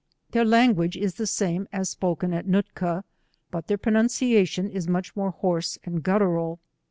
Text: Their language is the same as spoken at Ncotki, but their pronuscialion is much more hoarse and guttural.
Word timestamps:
Their 0.31 0.45
language 0.45 0.97
is 0.97 1.13
the 1.13 1.27
same 1.27 1.67
as 1.71 1.89
spoken 1.89 2.33
at 2.33 2.47
Ncotki, 2.47 3.03
but 3.51 3.67
their 3.67 3.77
pronuscialion 3.77 4.67
is 4.71 4.87
much 4.87 5.15
more 5.15 5.29
hoarse 5.29 5.77
and 5.83 6.01
guttural. 6.01 6.59